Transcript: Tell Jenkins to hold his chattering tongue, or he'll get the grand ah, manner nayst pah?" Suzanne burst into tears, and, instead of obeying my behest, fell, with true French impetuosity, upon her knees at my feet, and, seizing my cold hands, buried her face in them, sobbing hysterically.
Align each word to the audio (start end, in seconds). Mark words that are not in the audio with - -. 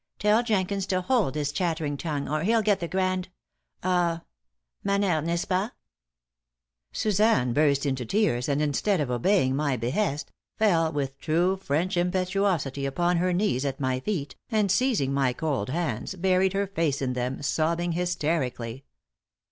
Tell 0.17 0.41
Jenkins 0.41 0.87
to 0.87 1.01
hold 1.01 1.35
his 1.35 1.51
chattering 1.51 1.95
tongue, 1.95 2.27
or 2.27 2.41
he'll 2.41 2.63
get 2.63 2.79
the 2.79 2.87
grand 2.87 3.29
ah, 3.83 4.23
manner 4.83 5.21
nayst 5.21 5.47
pah?" 5.47 5.69
Suzanne 6.91 7.53
burst 7.53 7.85
into 7.85 8.03
tears, 8.03 8.49
and, 8.49 8.63
instead 8.63 8.99
of 8.99 9.11
obeying 9.11 9.55
my 9.55 9.77
behest, 9.77 10.31
fell, 10.57 10.91
with 10.91 11.19
true 11.19 11.55
French 11.55 11.97
impetuosity, 11.97 12.87
upon 12.87 13.17
her 13.17 13.31
knees 13.31 13.63
at 13.63 13.79
my 13.79 13.99
feet, 13.99 14.35
and, 14.49 14.71
seizing 14.71 15.13
my 15.13 15.33
cold 15.33 15.69
hands, 15.69 16.15
buried 16.15 16.53
her 16.53 16.65
face 16.65 16.99
in 16.99 17.13
them, 17.13 17.43
sobbing 17.43 17.91
hysterically. 17.91 18.83